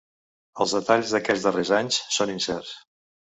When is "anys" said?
1.81-1.99